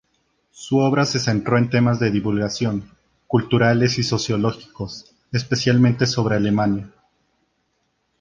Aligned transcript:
Su 0.49 0.77
obra 0.79 1.05
se 1.05 1.19
centró 1.19 1.59
en 1.59 1.69
temas 1.69 1.99
de 1.99 2.09
divulgación, 2.09 2.89
culturales 3.27 3.99
y 3.99 4.03
sociológicos, 4.03 5.13
especialmente 5.31 6.07
sobre 6.07 6.37
Alemania. 6.37 6.91